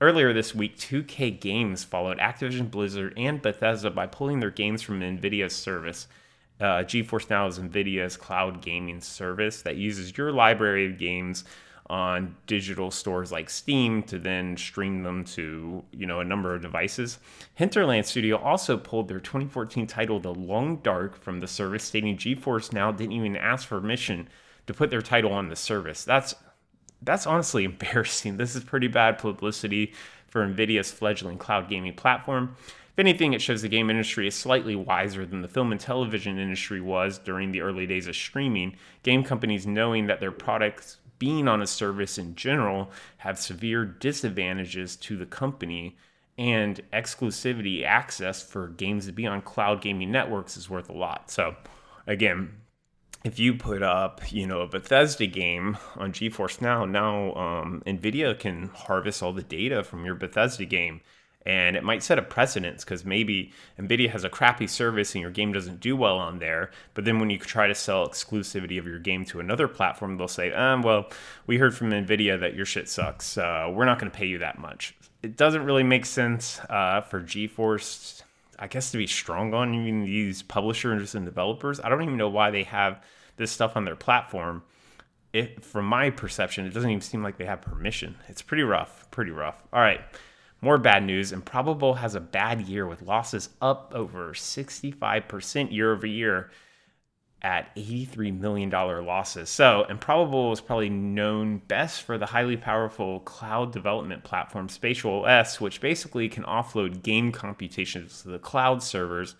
Earlier 0.00 0.32
this 0.32 0.54
week, 0.54 0.76
2K 0.76 1.40
Games 1.40 1.84
followed 1.84 2.18
Activision 2.18 2.70
Blizzard 2.70 3.14
and 3.16 3.40
Bethesda 3.40 3.90
by 3.90 4.06
pulling 4.06 4.40
their 4.40 4.50
games 4.50 4.82
from 4.82 5.00
NVIDIA's 5.00 5.54
service. 5.54 6.08
Uh, 6.60 6.82
GeForce 6.82 7.30
Now 7.30 7.46
is 7.46 7.58
NVIDIA's 7.58 8.16
cloud 8.16 8.60
gaming 8.60 9.00
service 9.00 9.62
that 9.62 9.76
uses 9.76 10.16
your 10.16 10.32
library 10.32 10.86
of 10.86 10.98
games 10.98 11.44
on 11.90 12.34
digital 12.46 12.90
stores 12.90 13.30
like 13.30 13.50
Steam 13.50 14.02
to 14.04 14.18
then 14.18 14.56
stream 14.56 15.02
them 15.02 15.22
to 15.22 15.84
you 15.92 16.06
know 16.06 16.20
a 16.20 16.24
number 16.24 16.54
of 16.54 16.62
devices. 16.62 17.18
Hinterland 17.54 18.06
Studio 18.06 18.36
also 18.38 18.76
pulled 18.76 19.08
their 19.08 19.20
2014 19.20 19.86
title 19.86 20.18
The 20.18 20.34
Long 20.34 20.76
Dark 20.76 21.20
from 21.20 21.40
the 21.40 21.46
service, 21.46 21.84
stating 21.84 22.16
GeForce 22.16 22.72
Now 22.72 22.90
didn't 22.90 23.12
even 23.12 23.36
ask 23.36 23.68
for 23.68 23.80
permission 23.80 24.28
to 24.66 24.74
put 24.74 24.90
their 24.90 25.02
title 25.02 25.32
on 25.32 25.48
the 25.48 25.56
service. 25.56 26.04
That's 26.04 26.34
that's 27.02 27.26
honestly 27.26 27.64
embarrassing. 27.64 28.36
This 28.36 28.54
is 28.56 28.64
pretty 28.64 28.88
bad 28.88 29.18
publicity 29.18 29.92
for 30.26 30.46
NVIDIA's 30.46 30.90
fledgling 30.90 31.38
cloud 31.38 31.68
gaming 31.68 31.94
platform. 31.94 32.56
If 32.94 32.98
anything, 32.98 33.32
it 33.32 33.42
shows 33.42 33.62
the 33.62 33.68
game 33.68 33.90
industry 33.90 34.28
is 34.28 34.36
slightly 34.36 34.76
wiser 34.76 35.26
than 35.26 35.42
the 35.42 35.48
film 35.48 35.72
and 35.72 35.80
television 35.80 36.38
industry 36.38 36.80
was 36.80 37.18
during 37.18 37.50
the 37.50 37.60
early 37.60 37.86
days 37.86 38.06
of 38.06 38.14
streaming. 38.14 38.76
Game 39.02 39.24
companies 39.24 39.66
knowing 39.66 40.06
that 40.06 40.20
their 40.20 40.30
products 40.30 40.98
being 41.18 41.48
on 41.48 41.60
a 41.60 41.66
service 41.66 42.18
in 42.18 42.36
general 42.36 42.90
have 43.18 43.38
severe 43.38 43.84
disadvantages 43.84 44.94
to 44.96 45.16
the 45.16 45.26
company 45.26 45.96
and 46.36 46.80
exclusivity 46.92 47.84
access 47.84 48.42
for 48.42 48.68
games 48.68 49.06
to 49.06 49.12
be 49.12 49.26
on 49.26 49.40
cloud 49.42 49.80
gaming 49.80 50.10
networks 50.10 50.56
is 50.56 50.70
worth 50.70 50.88
a 50.88 50.92
lot. 50.92 51.30
So 51.30 51.56
again, 52.06 52.52
if 53.24 53.38
you 53.38 53.54
put 53.54 53.82
up, 53.82 54.20
you 54.30 54.46
know, 54.46 54.60
a 54.60 54.68
Bethesda 54.68 55.26
game 55.26 55.78
on 55.96 56.12
GeForce 56.12 56.60
Now, 56.60 56.84
now 56.84 57.34
um, 57.34 57.82
NVIDIA 57.86 58.38
can 58.38 58.68
harvest 58.68 59.22
all 59.22 59.32
the 59.32 59.42
data 59.42 59.82
from 59.82 60.04
your 60.04 60.14
Bethesda 60.14 60.66
game. 60.66 61.00
And 61.46 61.76
it 61.76 61.84
might 61.84 62.02
set 62.02 62.18
a 62.18 62.22
precedence 62.22 62.84
because 62.84 63.04
maybe 63.04 63.52
NVIDIA 63.78 64.08
has 64.10 64.24
a 64.24 64.30
crappy 64.30 64.66
service 64.66 65.14
and 65.14 65.20
your 65.20 65.30
game 65.30 65.52
doesn't 65.52 65.80
do 65.80 65.94
well 65.94 66.16
on 66.16 66.38
there. 66.38 66.70
But 66.94 67.04
then 67.04 67.18
when 67.18 67.28
you 67.28 67.38
try 67.38 67.66
to 67.66 67.74
sell 67.74 68.08
exclusivity 68.08 68.78
of 68.78 68.86
your 68.86 68.98
game 68.98 69.26
to 69.26 69.40
another 69.40 69.68
platform, 69.68 70.16
they'll 70.16 70.28
say, 70.28 70.52
um, 70.52 70.82
well, 70.82 71.10
we 71.46 71.58
heard 71.58 71.74
from 71.74 71.90
NVIDIA 71.90 72.40
that 72.40 72.54
your 72.54 72.64
shit 72.64 72.88
sucks. 72.88 73.36
Uh, 73.36 73.70
we're 73.74 73.84
not 73.84 73.98
going 73.98 74.10
to 74.10 74.16
pay 74.16 74.26
you 74.26 74.38
that 74.38 74.58
much. 74.58 74.96
It 75.22 75.36
doesn't 75.36 75.64
really 75.64 75.82
make 75.82 76.06
sense 76.06 76.60
uh, 76.68 77.02
for 77.02 77.20
GeForce, 77.20 78.22
I 78.58 78.68
guess, 78.68 78.90
to 78.92 78.98
be 78.98 79.06
strong 79.06 79.54
on 79.54 79.74
even 79.74 80.04
these 80.04 80.42
publishers 80.42 81.14
and 81.14 81.24
developers. 81.24 81.80
I 81.80 81.88
don't 81.88 82.02
even 82.02 82.16
know 82.16 82.28
why 82.28 82.50
they 82.50 82.64
have 82.64 83.02
this 83.36 83.50
stuff 83.50 83.76
on 83.76 83.84
their 83.84 83.96
platform, 83.96 84.62
it 85.34 85.64
from 85.64 85.86
my 85.86 86.10
perception, 86.10 86.64
it 86.64 86.72
doesn't 86.72 86.88
even 86.88 87.00
seem 87.00 87.22
like 87.22 87.36
they 87.36 87.44
have 87.44 87.60
permission. 87.60 88.16
It's 88.28 88.40
pretty 88.40 88.62
rough, 88.62 89.10
pretty 89.10 89.32
rough. 89.32 89.60
All 89.72 89.80
right. 89.80 90.00
More 90.60 90.78
bad 90.78 91.04
news. 91.04 91.32
Improbable 91.32 91.94
has 91.94 92.14
a 92.14 92.20
bad 92.20 92.62
year 92.62 92.86
with 92.86 93.02
losses 93.02 93.50
up 93.60 93.92
over 93.94 94.32
65% 94.32 95.72
year 95.72 95.92
over 95.92 96.06
year 96.06 96.50
at 97.44 97.76
$83 97.76 98.40
million 98.40 98.70
losses. 98.70 99.50
So, 99.50 99.84
Improbable 99.90 100.50
is 100.50 100.62
probably 100.62 100.88
known 100.88 101.58
best 101.58 102.02
for 102.02 102.16
the 102.16 102.26
highly 102.26 102.56
powerful 102.56 103.20
cloud 103.20 103.70
development 103.70 104.24
platform 104.24 104.70
Spatial 104.70 105.26
OS, 105.26 105.60
which 105.60 105.82
basically 105.82 106.28
can 106.30 106.42
offload 106.44 107.02
game 107.02 107.30
computations 107.30 108.22
to 108.22 108.28
the 108.28 108.38
cloud 108.38 108.82
servers 108.82 109.36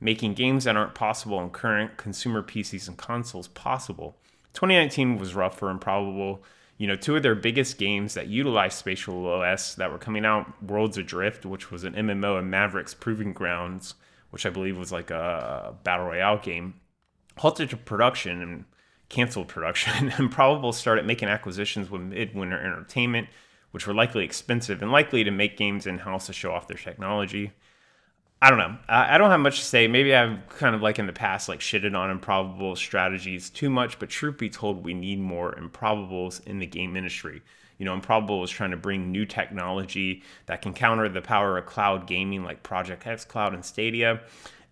making 0.00 0.34
games 0.34 0.64
that 0.64 0.76
aren't 0.76 0.94
possible 0.94 1.38
on 1.38 1.48
current 1.48 1.96
consumer 1.96 2.42
PCs 2.42 2.88
and 2.88 2.98
consoles 2.98 3.48
possible. 3.48 4.16
2019 4.54 5.16
was 5.16 5.34
rough 5.34 5.56
for 5.56 5.70
Improbable. 5.70 6.42
You 6.76 6.88
know, 6.88 6.96
two 6.96 7.14
of 7.14 7.22
their 7.22 7.36
biggest 7.36 7.78
games 7.78 8.14
that 8.14 8.26
utilized 8.26 8.78
Spatial 8.78 9.26
OS 9.26 9.76
that 9.76 9.92
were 9.92 9.98
coming 9.98 10.26
out 10.26 10.60
Worlds 10.60 10.98
Adrift, 10.98 11.46
which 11.46 11.70
was 11.70 11.84
an 11.84 11.94
MMO, 11.94 12.38
and 12.38 12.50
Mavericks 12.50 12.94
Proving 12.94 13.32
Grounds, 13.32 13.94
which 14.30 14.44
I 14.44 14.50
believe 14.50 14.76
was 14.76 14.90
like 14.90 15.10
a 15.10 15.76
battle 15.84 16.06
royale 16.06 16.38
game, 16.38 16.74
halted 17.38 17.84
production 17.84 18.42
and 18.42 18.64
canceled 19.08 19.48
production. 19.48 20.12
Improbable 20.18 20.72
started 20.72 21.06
making 21.06 21.28
acquisitions 21.28 21.90
with 21.90 22.02
Midwinter 22.02 22.58
Entertainment, 22.58 23.28
which 23.70 23.86
were 23.86 23.94
likely 23.94 24.24
expensive 24.24 24.82
and 24.82 24.90
likely 24.90 25.24
to 25.24 25.30
make 25.30 25.56
games 25.56 25.86
in 25.86 25.98
house 25.98 26.26
to 26.26 26.32
show 26.32 26.52
off 26.52 26.68
their 26.68 26.76
technology. 26.76 27.52
I 28.42 28.50
don't 28.50 28.58
know. 28.58 28.76
I 28.88 29.16
don't 29.16 29.30
have 29.30 29.40
much 29.40 29.58
to 29.58 29.64
say. 29.64 29.88
Maybe 29.88 30.14
I've 30.14 30.46
kind 30.48 30.74
of 30.74 30.82
like 30.82 30.98
in 30.98 31.06
the 31.06 31.14
past, 31.14 31.48
like 31.48 31.60
shitted 31.60 31.96
on 31.96 32.10
improbable 32.10 32.76
strategies 32.76 33.48
too 33.48 33.70
much. 33.70 33.98
But 33.98 34.10
truth 34.10 34.36
be 34.36 34.50
told, 34.50 34.84
we 34.84 34.92
need 34.92 35.18
more 35.18 35.54
improbables 35.54 36.46
in 36.46 36.58
the 36.58 36.66
game 36.66 36.94
industry. 36.94 37.40
You 37.78 37.86
know, 37.86 37.94
Improbable 37.94 38.44
is 38.44 38.50
trying 38.50 38.70
to 38.70 38.76
bring 38.76 39.10
new 39.10 39.24
technology 39.24 40.22
that 40.46 40.62
can 40.62 40.74
counter 40.74 41.08
the 41.08 41.22
power 41.22 41.56
of 41.56 41.66
cloud 41.66 42.06
gaming, 42.06 42.44
like 42.44 42.62
Project 42.62 43.06
X 43.06 43.24
Cloud 43.24 43.54
and 43.54 43.64
Stadia, 43.64 44.20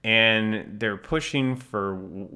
and 0.04 0.80
they're 0.80 0.97
pushing 0.97 1.56
for 1.56 2.28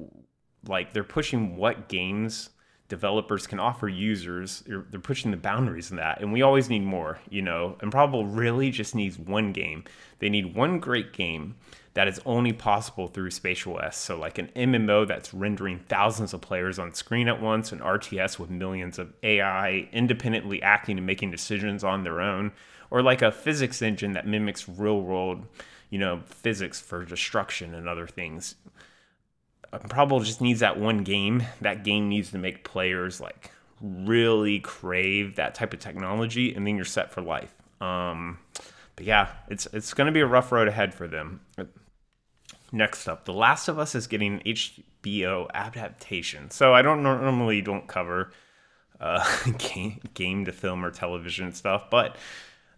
like 0.67 0.93
they're 0.93 1.03
pushing 1.03 1.57
what 1.57 1.87
games 1.87 2.49
developers 2.89 3.47
can 3.47 3.59
offer 3.59 3.87
users. 3.89 4.63
They're 4.65 4.99
pushing 4.99 5.31
the 5.31 5.37
boundaries 5.37 5.91
in 5.91 5.97
that, 5.97 6.21
and 6.21 6.31
we 6.31 6.41
always 6.41 6.69
need 6.69 6.83
more. 6.83 7.19
You 7.29 7.41
know, 7.41 7.73
and 7.73 7.83
Improbable 7.83 8.25
really 8.25 8.71
just 8.71 8.95
needs 8.95 9.19
one 9.19 9.51
game. 9.51 9.83
They 10.19 10.29
need 10.29 10.55
one 10.55 10.79
great 10.79 11.13
game 11.13 11.55
that 11.93 12.07
is 12.07 12.21
only 12.25 12.53
possible 12.53 13.07
through 13.07 13.31
Spatial 13.31 13.77
OS 13.77 13.97
So, 13.97 14.17
like 14.17 14.37
an 14.37 14.51
MMO 14.55 15.07
that's 15.07 15.33
rendering 15.33 15.79
thousands 15.79 16.33
of 16.33 16.41
players 16.41 16.79
on 16.79 16.93
screen 16.93 17.27
at 17.27 17.41
once, 17.41 17.71
an 17.71 17.79
RTS 17.79 18.37
with 18.39 18.49
millions 18.49 18.99
of 18.99 19.13
AI 19.23 19.89
independently 19.91 20.61
acting 20.61 20.97
and 20.97 21.07
making 21.07 21.31
decisions 21.31 21.83
on 21.83 22.03
their 22.03 22.21
own, 22.21 22.51
or 22.91 23.01
like 23.01 23.21
a 23.21 23.31
physics 23.31 23.81
engine 23.81 24.13
that 24.13 24.27
mimics 24.27 24.69
real 24.69 25.01
world, 25.01 25.45
you 25.89 25.99
know, 25.99 26.21
physics 26.25 26.79
for 26.79 27.05
destruction 27.05 27.73
and 27.73 27.87
other 27.87 28.07
things. 28.07 28.55
Probably 29.89 30.25
just 30.25 30.41
needs 30.41 30.61
that 30.61 30.79
one 30.79 31.03
game. 31.03 31.43
That 31.61 31.83
game 31.83 32.09
needs 32.09 32.31
to 32.31 32.37
make 32.37 32.63
players 32.63 33.19
like 33.19 33.51
really 33.81 34.59
crave 34.59 35.35
that 35.35 35.55
type 35.55 35.73
of 35.73 35.79
technology, 35.79 36.53
and 36.53 36.65
then 36.65 36.75
you're 36.75 36.85
set 36.85 37.11
for 37.11 37.21
life. 37.21 37.53
Um, 37.81 38.39
but 38.95 39.05
yeah, 39.05 39.29
it's 39.49 39.67
it's 39.73 39.93
going 39.93 40.07
to 40.07 40.11
be 40.11 40.21
a 40.21 40.27
rough 40.27 40.51
road 40.51 40.67
ahead 40.67 40.93
for 40.93 41.07
them. 41.07 41.41
Next 42.71 43.07
up, 43.07 43.25
The 43.25 43.33
Last 43.33 43.67
of 43.67 43.79
Us 43.79 43.95
is 43.95 44.07
getting 44.07 44.39
HBO 44.41 45.47
adaptation. 45.53 46.51
So 46.51 46.73
I 46.73 46.81
don't 46.81 47.01
normally 47.01 47.61
don't 47.61 47.87
cover 47.87 48.31
uh, 48.99 49.25
game, 49.57 50.01
game 50.13 50.45
to 50.45 50.51
film 50.51 50.83
or 50.83 50.91
television 50.91 51.53
stuff, 51.53 51.89
but 51.89 52.17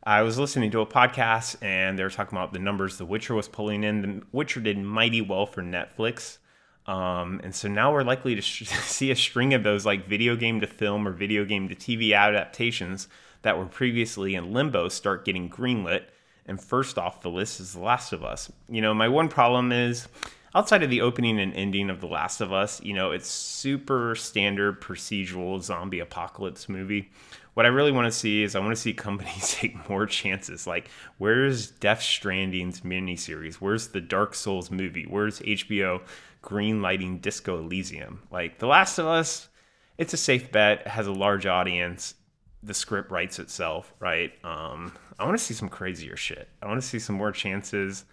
I 0.09 0.23
was 0.23 0.39
listening 0.39 0.71
to 0.71 0.81
a 0.81 0.87
podcast 0.87 1.57
and 1.61 1.99
they 1.99 2.01
were 2.01 2.09
talking 2.09 2.35
about 2.35 2.51
the 2.51 2.57
numbers 2.57 2.97
The 2.97 3.05
Witcher 3.05 3.35
was 3.35 3.47
pulling 3.47 3.83
in. 3.83 4.01
The 4.01 4.21
Witcher 4.31 4.59
did 4.59 4.79
mighty 4.79 5.21
well 5.21 5.45
for 5.45 5.61
Netflix. 5.61 6.39
Um, 6.87 7.39
and 7.43 7.53
so 7.53 7.67
now 7.67 7.93
we're 7.93 8.01
likely 8.01 8.33
to 8.33 8.41
sh- 8.41 8.67
see 8.85 9.11
a 9.11 9.15
string 9.15 9.53
of 9.53 9.61
those 9.61 9.85
like 9.85 10.07
video 10.07 10.35
game 10.35 10.61
to 10.61 10.67
film 10.67 11.07
or 11.07 11.11
video 11.11 11.45
game 11.45 11.69
to 11.69 11.75
TV 11.75 12.17
adaptations 12.17 13.07
that 13.43 13.59
were 13.59 13.67
previously 13.67 14.33
in 14.33 14.51
limbo 14.51 14.89
start 14.89 15.25
getting 15.25 15.47
greenlit. 15.47 16.05
And 16.47 16.59
first 16.59 16.97
off 16.97 17.21
the 17.21 17.29
list 17.29 17.59
is 17.59 17.73
The 17.73 17.79
Last 17.79 18.11
of 18.11 18.23
Us. 18.23 18.51
You 18.67 18.81
know, 18.81 18.95
my 18.95 19.09
one 19.09 19.29
problem 19.29 19.71
is 19.71 20.07
outside 20.55 20.81
of 20.81 20.89
the 20.89 21.01
opening 21.01 21.39
and 21.39 21.53
ending 21.53 21.91
of 21.91 22.01
The 22.01 22.07
Last 22.07 22.41
of 22.41 22.51
Us, 22.51 22.81
you 22.81 22.95
know, 22.95 23.11
it's 23.11 23.29
super 23.29 24.15
standard 24.15 24.81
procedural 24.81 25.61
zombie 25.61 25.99
apocalypse 25.99 26.67
movie. 26.67 27.11
What 27.53 27.65
I 27.65 27.69
really 27.69 27.91
want 27.91 28.05
to 28.05 28.17
see 28.17 28.43
is 28.43 28.55
I 28.55 28.59
want 28.59 28.71
to 28.71 28.81
see 28.81 28.93
companies 28.93 29.55
take 29.55 29.89
more 29.89 30.05
chances. 30.05 30.67
Like, 30.67 30.89
where's 31.17 31.71
Death 31.71 32.01
Stranding's 32.01 32.81
miniseries? 32.81 33.55
Where's 33.55 33.89
the 33.89 34.01
Dark 34.01 34.35
Souls 34.35 34.71
movie? 34.71 35.05
Where's 35.05 35.39
HBO 35.39 36.01
green 36.41 36.81
lighting 36.81 37.19
Disco 37.19 37.59
Elysium? 37.59 38.21
Like, 38.31 38.59
The 38.59 38.67
Last 38.67 38.97
of 38.97 39.07
Us, 39.07 39.49
it's 39.97 40.13
a 40.13 40.17
safe 40.17 40.51
bet. 40.51 40.87
Has 40.87 41.07
a 41.07 41.11
large 41.11 41.45
audience. 41.45 42.15
The 42.63 42.73
script 42.73 43.11
writes 43.11 43.39
itself, 43.39 43.93
right? 43.99 44.33
Um, 44.43 44.93
I 45.17 45.25
want 45.25 45.37
to 45.37 45.43
see 45.43 45.53
some 45.53 45.69
crazier 45.69 46.15
shit. 46.15 46.47
I 46.61 46.67
want 46.67 46.81
to 46.81 46.87
see 46.87 46.99
some 46.99 47.15
more 47.15 47.31
chances. 47.31 48.05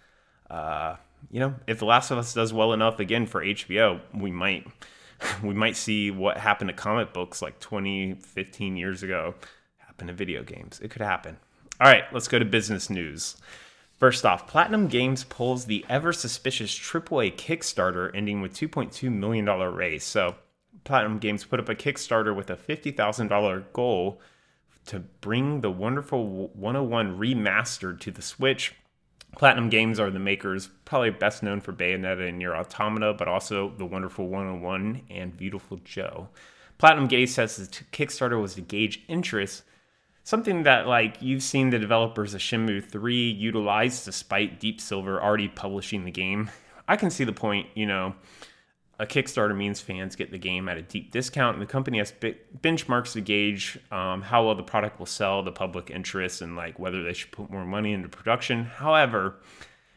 Uh, 0.49 0.95
you 1.31 1.39
know, 1.39 1.55
if 1.67 1.79
The 1.79 1.85
Last 1.85 2.11
of 2.11 2.17
Us 2.17 2.33
does 2.33 2.53
well 2.53 2.73
enough 2.73 2.99
again 2.99 3.25
for 3.25 3.43
HBO, 3.43 3.99
we 4.13 4.31
might 4.31 4.67
we 5.43 5.53
might 5.53 5.75
see 5.75 6.11
what 6.11 6.37
happened 6.37 6.69
to 6.69 6.73
comic 6.75 7.13
books 7.13 7.41
like 7.41 7.59
20, 7.59 8.15
15 8.15 8.77
years 8.77 9.03
ago 9.03 9.35
happen 9.79 10.07
to 10.07 10.13
video 10.13 10.43
games. 10.43 10.79
It 10.81 10.91
could 10.91 11.01
happen. 11.01 11.37
All 11.79 11.87
right, 11.91 12.03
let's 12.11 12.27
go 12.27 12.39
to 12.39 12.45
business 12.45 12.89
news. 12.89 13.37
First 13.97 14.25
off, 14.25 14.47
Platinum 14.47 14.87
Games 14.87 15.23
pulls 15.23 15.65
the 15.65 15.83
ever 15.89 16.13
suspicious 16.13 16.77
AAA 16.77 17.35
Kickstarter 17.35 18.11
ending 18.13 18.41
with 18.41 18.53
$2.2 18.53 19.11
million 19.11 19.45
raise. 19.45 20.03
So, 20.03 20.35
Platinum 20.83 21.17
Games 21.17 21.45
put 21.45 21.59
up 21.59 21.67
a 21.67 21.75
Kickstarter 21.75 22.35
with 22.35 22.51
a 22.51 22.55
$50,000 22.55 23.63
goal 23.73 24.21
to 24.85 24.99
bring 24.99 25.61
the 25.61 25.71
wonderful 25.71 26.49
101 26.49 27.17
remastered 27.17 27.99
to 28.01 28.11
the 28.11 28.21
Switch. 28.21 28.75
Platinum 29.35 29.69
Games 29.69 29.99
are 29.99 30.09
the 30.09 30.19
makers, 30.19 30.69
probably 30.85 31.11
best 31.11 31.43
known 31.43 31.61
for 31.61 31.73
Bayonetta 31.73 32.27
and 32.27 32.39
Nier 32.39 32.55
Automata, 32.55 33.13
but 33.13 33.27
also 33.27 33.73
the 33.77 33.85
wonderful 33.85 34.27
101 34.27 35.03
and 35.09 35.37
Beautiful 35.37 35.79
Joe. 35.83 36.29
Platinum 36.77 37.07
Games 37.07 37.33
says 37.33 37.57
the 37.57 37.83
Kickstarter 37.91 38.41
was 38.41 38.55
to 38.55 38.61
gauge 38.61 39.03
interest, 39.07 39.63
something 40.23 40.63
that 40.63 40.87
like 40.87 41.21
you've 41.21 41.43
seen 41.43 41.69
the 41.69 41.79
developers 41.79 42.33
of 42.33 42.41
Shenmue 42.41 42.83
3 42.83 43.31
utilize 43.31 44.03
despite 44.05 44.59
Deep 44.59 44.81
Silver 44.81 45.21
already 45.21 45.47
publishing 45.47 46.05
the 46.05 46.11
game. 46.11 46.49
I 46.87 46.95
can 46.95 47.09
see 47.09 47.23
the 47.23 47.33
point, 47.33 47.67
you 47.75 47.85
know, 47.85 48.15
a 48.99 49.05
Kickstarter 49.05 49.55
means 49.55 49.79
fans 49.79 50.15
get 50.15 50.31
the 50.31 50.39
game 50.39 50.67
at 50.67 50.77
a 50.77 50.81
deep 50.81 51.11
discount, 51.11 51.55
and 51.55 51.61
the 51.61 51.71
company 51.71 51.99
has 51.99 52.11
benchmarks 52.11 53.13
to 53.13 53.21
gauge 53.21 53.77
um, 53.91 54.23
how 54.23 54.45
well 54.45 54.55
the 54.55 54.63
product 54.63 54.97
will 54.97 55.05
sell, 55.05 55.43
the 55.43 55.51
public 55.51 55.91
interest, 55.91 56.41
and 56.41 56.55
like 56.55 56.79
whether 56.79 57.03
they 57.03 57.13
should 57.13 57.31
put 57.31 57.51
more 57.51 57.65
money 57.65 57.93
into 57.93 58.09
production. 58.09 58.65
However, 58.65 59.35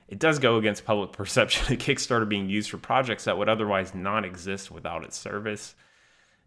it 0.08 0.18
does 0.18 0.38
go 0.38 0.56
against 0.56 0.84
public 0.84 1.12
perception 1.20 1.72
of 1.72 1.80
Kickstarter 1.80 2.28
being 2.28 2.50
used 2.50 2.70
for 2.70 2.76
projects 2.76 3.24
that 3.24 3.38
would 3.38 3.48
otherwise 3.48 3.94
not 3.94 4.24
exist 4.26 4.70
without 4.70 5.04
its 5.04 5.18
service. 5.18 5.74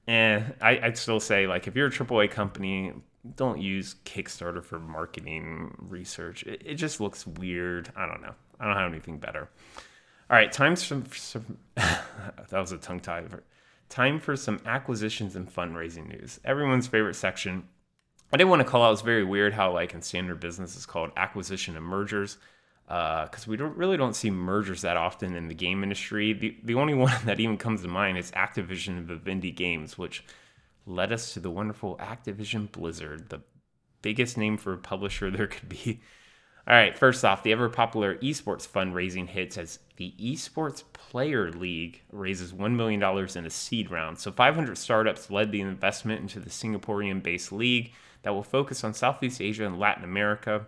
And 0.06 0.54
I, 0.62 0.80
would 0.84 0.98
still 0.98 1.22
say, 1.22 1.48
like, 1.48 1.68
if 1.68 1.76
you're 1.76 1.88
a 1.88 1.92
AAA 1.92 2.30
company, 2.30 2.92
don't 3.36 3.62
use 3.62 3.96
Kickstarter 4.06 4.64
for 4.64 4.80
marketing 4.80 5.74
research. 5.80 6.44
It, 6.44 6.62
it 6.66 6.76
just 6.76 7.00
looks 7.00 7.26
weird. 7.26 7.92
I 7.96 8.06
don't 8.06 8.22
know. 8.22 8.36
I 8.60 8.66
don't 8.66 8.76
have 8.76 8.92
anything 8.92 9.18
better. 9.18 9.50
All 10.34 10.40
right, 10.40 10.52
time 10.52 10.76
for 10.76 11.16
some. 11.16 11.60
that 11.76 12.52
was 12.52 12.72
a 12.72 12.80
tongue 12.80 13.02
tie. 13.02 13.24
Time 13.88 14.20
for 14.20 14.36
some 14.36 14.60
acquisitions 14.66 15.36
and 15.36 15.48
fundraising 15.48 16.08
news. 16.10 16.40
Everyone's 16.44 16.88
favorite 16.88 17.14
section. 17.14 17.68
I 18.32 18.38
didn't 18.38 18.50
want 18.50 18.62
to 18.62 18.68
call 18.68 18.82
out. 18.82 18.94
It's 18.94 19.04
very 19.04 19.24
weird 19.24 19.54
how, 19.54 19.72
like 19.72 19.94
in 19.94 20.02
standard 20.02 20.40
business, 20.40 20.76
it's 20.76 20.88
called 20.88 21.12
acquisition 21.16 21.78
and 21.78 21.86
mergers, 21.86 22.40
because 22.88 23.48
uh, 23.48 23.50
we 23.52 23.58
don't 23.58 23.78
really 23.78 23.96
don't 23.96 24.16
see 24.16 24.32
mergers 24.32 24.82
that 24.82 24.98
often 24.98 25.36
in 25.36 25.50
the 25.50 25.54
game 25.54 25.84
industry. 25.84 26.34
The 26.34 26.58
the 26.64 26.74
only 26.74 26.94
one 26.96 27.14
that 27.26 27.40
even 27.40 27.60
comes 27.60 27.84
to 27.84 27.88
mind 27.88 28.18
is 28.18 28.32
Activision 28.32 28.98
and 28.98 29.08
Vivendi 29.08 29.52
Games, 29.52 30.00
which 30.00 30.26
led 30.88 31.12
us 31.12 31.32
to 31.36 31.42
the 31.42 31.52
wonderful 31.52 31.96
Activision 31.98 32.72
Blizzard, 32.72 33.30
the 33.30 33.42
biggest 34.02 34.36
name 34.36 34.58
for 34.58 34.74
a 34.74 34.80
publisher 34.80 35.30
there 35.38 35.46
could 35.46 35.70
be. 35.70 36.02
All 36.66 36.74
right, 36.74 36.98
first 36.98 37.26
off, 37.26 37.44
the 37.44 37.52
ever 37.52 37.68
popular 37.68 38.16
esports 38.20 38.66
fundraising 38.66 39.28
hits 39.28 39.58
as 39.58 39.80
the 39.98 40.14
Esports 40.18 40.84
Player 40.94 41.52
League 41.52 42.02
raises 42.10 42.54
$1 42.54 42.76
million 42.76 43.04
in 43.36 43.46
a 43.46 43.50
seed 43.50 43.92
round. 43.92 44.18
So 44.18 44.32
500 44.32 44.78
startups 44.78 45.30
led 45.30 45.52
the 45.52 45.60
investment 45.60 46.22
into 46.22 46.40
the 46.40 46.50
Singaporean 46.50 47.22
based 47.22 47.52
league 47.52 47.92
that 48.22 48.34
will 48.34 48.44
focus 48.44 48.86
on 48.86 48.94
Southeast 48.94 49.42
Asia 49.42 49.66
and 49.66 49.78
Latin 49.78 50.06
America. 50.06 50.66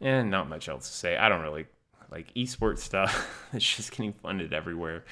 And 0.00 0.30
not 0.30 0.48
much 0.48 0.70
else 0.70 0.88
to 0.88 0.94
say. 0.94 1.18
I 1.18 1.28
don't 1.28 1.42
really 1.42 1.66
like 2.10 2.32
esports 2.32 2.78
stuff. 2.78 3.46
it's 3.52 3.76
just 3.76 3.90
getting 3.90 4.14
funded 4.14 4.54
everywhere. 4.54 5.04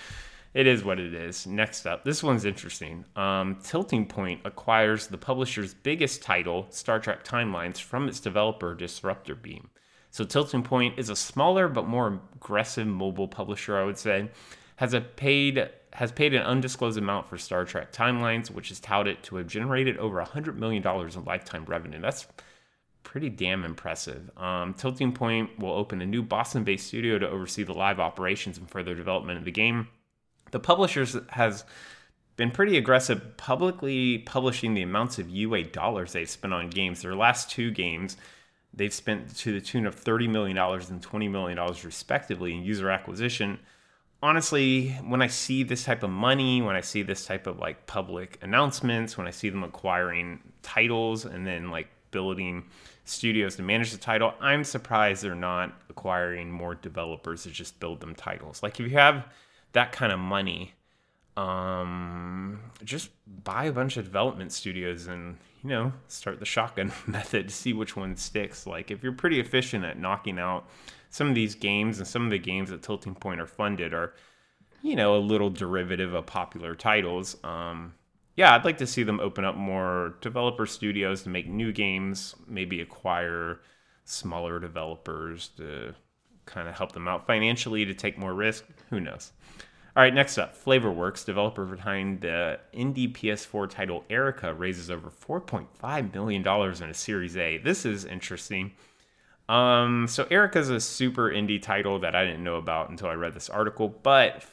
It 0.55 0.67
is 0.67 0.83
what 0.83 0.99
it 0.99 1.13
is. 1.13 1.47
Next 1.47 1.87
up, 1.87 2.05
this 2.05 2.23
one's 2.23 2.47
interesting. 2.47 3.05
Um, 3.15 3.59
Tilting 3.63 4.07
Point 4.07 4.41
acquires 4.47 5.07
the 5.07 5.19
publisher's 5.19 5.75
biggest 5.75 6.23
title, 6.23 6.67
Star 6.71 6.99
Trek 6.99 7.25
Timelines, 7.25 7.79
from 7.79 8.09
its 8.09 8.19
developer, 8.19 8.75
Disruptor 8.75 9.35
Beam. 9.35 9.69
So 10.11 10.25
Tilting 10.25 10.63
Point 10.63 10.99
is 10.99 11.11
a 11.11 11.17
smaller 11.17 11.69
but 11.69 11.87
more 11.87 12.21
aggressive 12.35 12.87
mobile 12.87 13.29
publisher, 13.29 13.77
I 13.79 13.85
would 13.85 13.99
say. 13.99 14.31
Has 14.77 14.95
a 14.95 15.01
paid 15.01 15.69
has 15.95 16.13
paid 16.13 16.35
an 16.35 16.43
undisclosed 16.43 16.99
amount 16.99 17.29
for 17.29 17.39
Star 17.39 17.65
Trek 17.65 17.93
Timelines, 17.93 18.51
which 18.51 18.71
is 18.71 18.79
touted 18.79 19.23
to 19.25 19.37
have 19.37 19.47
generated 19.47 19.97
over 19.99 20.23
$100 20.23 20.57
million 20.57 20.87
in 20.87 21.25
lifetime 21.25 21.65
revenue. 21.65 22.01
That's 22.01 22.27
pretty 23.03 23.31
damn 23.31 23.65
impressive. 23.65 24.31
Um, 24.37 24.75
Tilting 24.75 25.13
Point 25.13 25.59
will 25.59 25.73
open 25.73 26.03
a 26.03 26.07
new 26.07 26.23
Boston 26.23 26.63
based 26.63 26.87
studio 26.87 27.19
to 27.19 27.29
oversee 27.29 27.65
the 27.65 27.73
live 27.73 27.99
operations 27.99 28.59
and 28.59 28.71
further 28.71 28.95
development 28.95 29.39
of 29.39 29.45
the 29.45 29.51
game. 29.51 29.89
The 30.51 30.61
publishers 30.61 31.17
has 31.31 31.65
been 32.37 32.51
pretty 32.51 32.77
aggressive 32.77 33.37
publicly 33.37 34.19
publishing 34.19 34.75
the 34.75 34.83
amounts 34.83 35.19
of 35.19 35.29
UA 35.29 35.65
dollars 35.65 36.13
they've 36.13 36.29
spent 36.29 36.55
on 36.55 36.69
games. 36.69 37.03
Their 37.03 37.17
last 37.17 37.51
two 37.51 37.71
games 37.71 38.17
They've 38.79 38.95
spent 38.95 39.37
to 39.39 39.53
the 39.53 39.61
tune 39.61 39.87
of 39.87 39.97
$30 39.97 40.31
million 40.31 40.57
and 40.57 41.03
$20 41.03 41.31
million, 41.31 41.59
respectively, 41.83 42.55
in 42.55 42.63
user 42.63 42.91
acquisition. 42.91 43.59
Honestly, 44.23 44.91
when 45.05 45.21
I 45.21 45.27
see 45.27 45.65
this 45.65 45.83
type 45.83 46.05
of 46.05 46.11
money, 46.11 46.63
when 46.63 46.77
I 46.77 46.81
see 46.81 47.03
this 47.03 47.27
type 47.27 47.49
of 47.49 47.59
like 47.59 47.89
public 47.89 48.39
announcements, 48.41 49.19
when 49.19 49.27
I 49.27 49.33
see 49.33 49.49
them 49.49 49.65
acquiring 49.65 50.39
titles 50.63 51.25
and 51.25 51.45
then 51.45 51.73
like 51.73 51.89
building 52.13 52.67
studios 53.05 53.57
to 53.57 53.63
manage 53.63 53.91
the 53.91 53.99
title, 53.99 54.33
I'm 54.41 54.63
surprised 54.63 55.25
they're 55.25 55.35
not 55.35 55.73
acquiring 55.91 56.49
more 56.49 56.77
developers 56.77 57.43
to 57.43 57.51
just 57.51 57.81
build 57.81 57.99
them 57.99 58.15
titles. 58.15 58.63
Like 58.63 58.79
if 58.79 58.87
you 58.89 58.97
have 58.97 59.27
that 59.73 59.91
kind 59.91 60.13
of 60.13 60.21
money, 60.21 60.73
um, 61.37 62.61
just 62.85 63.11
buy 63.43 63.65
a 63.65 63.73
bunch 63.73 63.97
of 63.97 64.05
development 64.05 64.53
studios 64.53 65.09
and 65.09 65.37
you 65.63 65.71
know 65.71 65.93
start 66.09 66.39
the 66.39 66.47
shotgun 66.47 66.93
method 67.07 67.49
to 67.49 67.55
see 67.55 67.73
which 67.73 67.97
one 67.97 68.17
sticks. 68.17 68.67
Like 68.67 68.91
if 68.91 69.03
you're 69.03 69.13
pretty 69.13 69.41
efficient 69.41 69.85
at 69.85 69.99
knocking 69.99 70.39
out 70.39 70.69
some 71.11 71.29
of 71.29 71.35
these 71.35 71.55
games 71.55 71.99
and 71.99 72.07
some 72.07 72.25
of 72.25 72.31
the 72.31 72.39
games 72.39 72.71
at 72.71 72.83
Tilting 72.83 73.15
Point 73.15 73.41
are 73.41 73.47
funded 73.47 73.95
are 73.95 74.15
you 74.83 74.97
know 74.97 75.17
a 75.17 75.19
little 75.19 75.51
derivative 75.51 76.15
of 76.15 76.27
popular 76.27 76.75
titles. 76.75 77.37
Um, 77.45 77.95
yeah, 78.37 78.55
I'd 78.55 78.65
like 78.65 78.79
to 78.79 78.87
see 78.87 79.03
them 79.03 79.19
open 79.19 79.45
up 79.45 79.57
more 79.57 80.15
developer 80.21 80.65
studios 80.65 81.25
to 81.25 81.29
make 81.29 81.49
new 81.49 81.73
games, 81.73 82.37
maybe 82.47 82.81
acquire 82.81 83.61
smaller 84.05 84.61
developers 84.61 85.49
to 85.57 85.95
kind 86.47 86.69
of 86.69 86.77
help 86.77 86.93
them 86.93 87.09
out 87.09 87.27
financially 87.27 87.85
to 87.85 87.95
take 87.95 88.17
more 88.17 88.33
risk. 88.33 88.65
Who 88.91 89.01
knows? 89.01 89.33
All 89.99 90.05
right, 90.05 90.15
next 90.15 90.39
up, 90.39 90.57
Flavorworks, 90.57 91.25
developer 91.25 91.65
behind 91.65 92.21
the 92.21 92.61
indie 92.73 93.13
PS4 93.13 93.69
title 93.69 94.05
Erica, 94.09 94.55
raises 94.55 94.93
over 94.93 95.11
$4.5 95.11 96.15
million 96.15 96.47
in 96.47 96.91
a 96.91 96.95
Series 96.95 97.37
A. 97.37 97.59
This 97.59 97.85
is 97.85 98.05
interesting. 98.05 98.75
Um, 99.49 100.07
so 100.07 100.25
Erica 100.31 100.61
is 100.61 100.71
a 100.71 100.79
super 100.79 101.29
indie 101.29 101.61
title 101.61 101.99
that 101.99 102.15
I 102.15 102.25
didn't 102.25 102.45
know 102.45 102.59
about 102.59 102.91
until 102.91 103.09
I 103.09 103.15
read 103.15 103.35
this 103.35 103.51
article, 103.51 103.89
but 103.89 104.45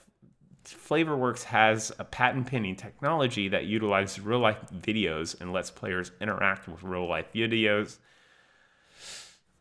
Flavorworks 0.65 1.43
has 1.43 1.91
a 1.99 2.03
patent 2.05 2.47
pending 2.47 2.75
technology 2.75 3.47
that 3.49 3.65
utilizes 3.65 4.19
real 4.19 4.39
life 4.39 4.57
videos 4.73 5.39
and 5.39 5.53
lets 5.53 5.69
players 5.69 6.11
interact 6.19 6.67
with 6.67 6.81
real 6.81 7.07
life 7.07 7.27
videos. 7.35 7.99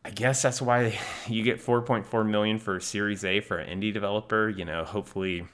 I 0.03 0.09
guess 0.09 0.41
that's 0.41 0.63
why 0.63 0.97
you 1.27 1.43
get 1.43 1.63
4.4 1.63 2.27
million 2.27 2.57
for 2.57 2.77
a 2.77 2.81
Series 2.81 3.23
A 3.23 3.39
for 3.39 3.59
an 3.59 3.79
indie 3.79 3.93
developer. 3.93 4.49
You 4.49 4.65
know, 4.65 4.83
hopefully 4.83 5.45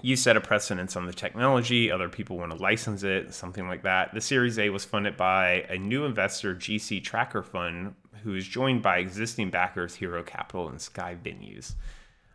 you 0.00 0.16
set 0.16 0.36
a 0.36 0.40
precedence 0.40 0.96
on 0.96 1.06
the 1.06 1.12
technology, 1.12 1.90
other 1.90 2.08
people 2.08 2.38
want 2.38 2.52
to 2.52 2.62
license 2.62 3.02
it, 3.02 3.34
something 3.34 3.68
like 3.68 3.82
that. 3.82 4.14
The 4.14 4.20
Series 4.20 4.58
A 4.58 4.70
was 4.70 4.84
funded 4.84 5.16
by 5.16 5.66
a 5.68 5.76
new 5.76 6.04
investor, 6.04 6.54
GC 6.54 7.04
Tracker 7.04 7.42
Fund, 7.42 7.94
who 8.22 8.34
is 8.34 8.46
joined 8.46 8.82
by 8.82 8.98
existing 8.98 9.50
backers 9.50 9.96
Hero 9.96 10.22
Capital 10.22 10.68
and 10.68 10.80
Sky 10.80 11.16
Ventures. 11.22 11.76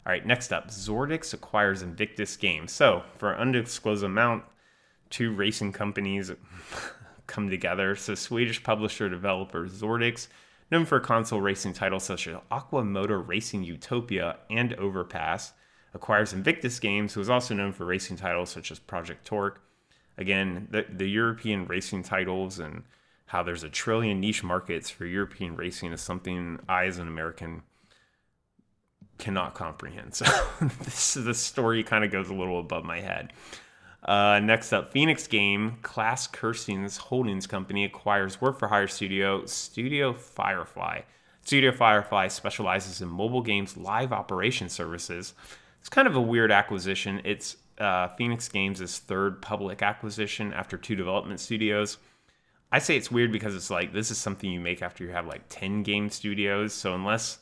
All 0.05 0.11
right, 0.11 0.25
next 0.25 0.53
up, 0.53 0.69
Zordix 0.69 1.33
acquires 1.33 1.81
Invictus 1.81 2.37
Games. 2.37 2.71
So, 2.71 3.03
for 3.17 3.33
an 3.33 3.39
undisclosed 3.39 4.03
amount, 4.03 4.43
two 5.09 5.33
racing 5.33 5.73
companies 5.73 6.31
come 7.27 7.49
together. 7.49 7.95
So, 7.95 8.15
Swedish 8.15 8.63
publisher 8.63 9.09
developer 9.09 9.67
Zordix, 9.67 10.27
known 10.71 10.85
for 10.85 10.99
console 10.99 11.41
racing 11.41 11.73
titles 11.73 12.03
such 12.03 12.27
as 12.27 12.37
Aqua 12.51 12.85
Moto 12.85 13.15
Racing 13.15 13.63
Utopia 13.63 14.37
and 14.49 14.73
Overpass, 14.75 15.51
acquires 15.93 16.33
Invictus 16.33 16.79
Games, 16.79 17.13
who 17.13 17.21
is 17.21 17.29
also 17.29 17.53
known 17.53 17.71
for 17.71 17.85
racing 17.85 18.17
titles 18.17 18.49
such 18.49 18.71
as 18.71 18.79
Project 18.79 19.25
Torque. 19.25 19.61
Again, 20.17 20.67
the, 20.71 20.85
the 20.89 21.07
European 21.07 21.65
racing 21.65 22.03
titles 22.03 22.59
and 22.59 22.83
how 23.27 23.43
there's 23.43 23.63
a 23.63 23.69
trillion 23.69 24.19
niche 24.19 24.43
markets 24.43 24.89
for 24.89 25.05
European 25.05 25.55
racing 25.55 25.91
is 25.91 26.01
something 26.01 26.59
I, 26.67 26.85
as 26.85 26.97
an 26.97 27.07
American, 27.07 27.63
cannot 29.17 29.53
comprehend. 29.53 30.13
So 30.15 30.25
this 30.83 31.13
the 31.13 31.33
story 31.33 31.83
kind 31.83 32.03
of 32.03 32.11
goes 32.11 32.29
a 32.29 32.33
little 32.33 32.59
above 32.59 32.83
my 32.83 33.01
head. 33.01 33.33
Uh, 34.03 34.39
next 34.39 34.71
up, 34.71 34.91
Phoenix 34.91 35.27
Game 35.27 35.77
Class 35.81 36.27
Cursings 36.27 36.97
Holdings 36.97 37.47
Company 37.47 37.83
acquires 37.83 38.39
work 38.39 38.57
for 38.57 38.67
hire 38.67 38.87
studio 38.87 39.45
Studio 39.45 40.13
Firefly. 40.13 41.01
Studio 41.43 41.71
Firefly 41.71 42.27
specializes 42.27 43.01
in 43.01 43.09
mobile 43.09 43.41
games 43.41 43.75
live 43.75 44.13
operation 44.13 44.69
services. 44.69 45.33
It's 45.87 45.95
kind 45.95 46.05
of 46.05 46.17
a 46.17 46.21
weird 46.21 46.51
acquisition. 46.51 47.21
It's 47.23 47.55
uh, 47.77 48.09
Phoenix 48.09 48.49
Games' 48.49 48.99
third 48.99 49.41
public 49.41 49.81
acquisition 49.81 50.51
after 50.51 50.77
two 50.77 50.97
development 50.97 51.39
studios. 51.39 51.97
I 52.73 52.79
say 52.79 52.97
it's 52.97 53.09
weird 53.09 53.31
because 53.31 53.55
it's 53.55 53.69
like 53.69 53.93
this 53.93 54.11
is 54.11 54.17
something 54.17 54.51
you 54.51 54.59
make 54.59 54.81
after 54.81 55.05
you 55.05 55.11
have 55.11 55.27
like 55.27 55.43
10 55.47 55.83
game 55.83 56.09
studios. 56.09 56.73
So 56.73 56.93
unless 56.93 57.39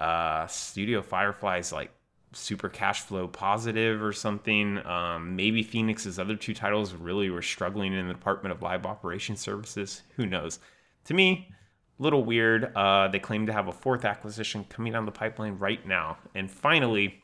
uh, 0.00 0.48
Studio 0.48 1.00
Firefly 1.00 1.58
is 1.58 1.70
like 1.70 1.92
super 2.32 2.68
cash 2.68 3.02
flow 3.02 3.28
positive 3.28 4.02
or 4.02 4.12
something, 4.12 4.84
um, 4.84 5.36
maybe 5.36 5.62
Phoenix's 5.62 6.18
other 6.18 6.34
two 6.34 6.54
titles 6.54 6.92
really 6.92 7.30
were 7.30 7.40
struggling 7.40 7.92
in 7.92 8.08
the 8.08 8.14
Department 8.14 8.52
of 8.52 8.62
Live 8.62 8.84
Operation 8.84 9.36
Services. 9.36 10.02
Who 10.16 10.26
knows? 10.26 10.58
To 11.04 11.14
me, 11.14 11.54
a 12.00 12.02
little 12.02 12.24
weird. 12.24 12.74
Uh, 12.74 13.06
they 13.06 13.20
claim 13.20 13.46
to 13.46 13.52
have 13.52 13.68
a 13.68 13.72
fourth 13.72 14.04
acquisition 14.04 14.64
coming 14.68 14.92
down 14.92 15.06
the 15.06 15.12
pipeline 15.12 15.56
right 15.60 15.86
now. 15.86 16.18
And 16.34 16.50
finally, 16.50 17.22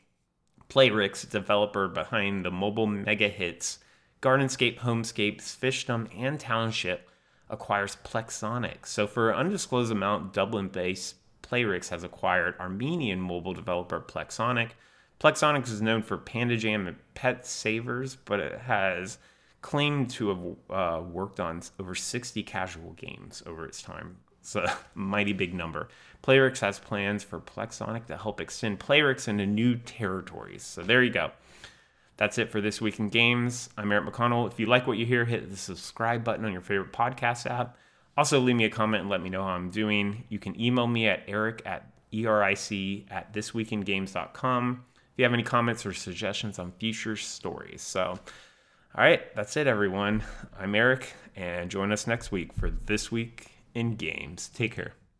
Playrix, 0.69 1.29
developer 1.29 1.87
behind 1.87 2.45
the 2.45 2.51
mobile 2.51 2.87
mega 2.87 3.29
hits 3.29 3.79
Gardenscape, 4.21 4.79
Homescapes, 4.79 5.55
Fishdom, 5.57 6.07
and 6.17 6.39
Township, 6.39 7.09
acquires 7.49 7.97
Plexonic. 8.05 8.85
So, 8.85 9.05
for 9.05 9.29
an 9.29 9.37
undisclosed 9.37 9.91
amount, 9.91 10.31
Dublin 10.31 10.69
based 10.69 11.15
Playrix 11.41 11.89
has 11.89 12.03
acquired 12.03 12.55
Armenian 12.59 13.19
mobile 13.19 13.53
developer 13.53 13.99
Plexonic. 13.99 14.71
Plexonic 15.19 15.67
is 15.67 15.81
known 15.81 16.01
for 16.01 16.17
Panda 16.17 16.57
Jam 16.57 16.87
and 16.87 16.97
Pet 17.13 17.45
Savers, 17.45 18.15
but 18.15 18.39
it 18.39 18.61
has 18.61 19.17
claimed 19.61 20.09
to 20.11 20.29
have 20.29 20.39
uh, 20.69 21.01
worked 21.01 21.39
on 21.39 21.61
over 21.79 21.93
60 21.93 22.43
casual 22.43 22.93
games 22.93 23.43
over 23.45 23.65
its 23.65 23.81
time. 23.81 24.17
It's 24.43 24.57
a 24.57 24.77
mighty 24.93 25.31
big 25.31 25.53
number. 25.53 25.87
Playrix 26.21 26.59
has 26.59 26.77
plans 26.77 27.23
for 27.23 27.39
Plexonic 27.39 28.07
to 28.07 28.17
help 28.17 28.41
extend 28.41 28.77
Playrix 28.77 29.29
into 29.29 29.45
new 29.45 29.77
territories. 29.77 30.63
So 30.63 30.83
there 30.83 31.01
you 31.01 31.11
go. 31.11 31.31
That's 32.17 32.37
it 32.37 32.51
for 32.51 32.59
this 32.59 32.81
week 32.81 32.99
in 32.99 33.07
games. 33.07 33.69
I'm 33.77 33.89
Eric 33.89 34.13
McConnell. 34.13 34.51
If 34.51 34.59
you 34.59 34.65
like 34.65 34.85
what 34.85 34.97
you 34.97 35.05
hear, 35.05 35.23
hit 35.23 35.49
the 35.49 35.55
subscribe 35.55 36.25
button 36.25 36.43
on 36.43 36.51
your 36.51 36.61
favorite 36.61 36.91
podcast 36.91 37.49
app. 37.49 37.77
Also, 38.17 38.37
leave 38.41 38.57
me 38.57 38.65
a 38.65 38.69
comment 38.69 39.01
and 39.01 39.09
let 39.09 39.21
me 39.21 39.29
know 39.29 39.43
how 39.43 39.51
I'm 39.51 39.69
doing. 39.69 40.25
You 40.27 40.39
can 40.39 40.59
email 40.59 40.87
me 40.87 41.07
at 41.07 41.23
eric 41.25 41.61
at 41.65 41.89
eric 42.13 42.59
at 43.09 43.33
thisweekingames.com 43.33 44.83
if 44.91 45.13
you 45.15 45.23
have 45.23 45.33
any 45.33 45.43
comments 45.43 45.85
or 45.85 45.93
suggestions 45.93 46.59
on 46.59 46.73
future 46.73 47.15
stories. 47.15 47.81
So, 47.81 48.01
all 48.01 48.19
right, 48.97 49.33
that's 49.35 49.55
it, 49.55 49.67
everyone. 49.67 50.21
I'm 50.59 50.75
Eric, 50.75 51.13
and 51.37 51.71
join 51.71 51.93
us 51.93 52.07
next 52.07 52.31
week 52.31 52.51
for 52.53 52.69
This 52.69 53.09
Week 53.09 53.52
in 53.73 53.95
Games. 53.95 54.49
Take 54.53 54.75
care. 54.75 54.93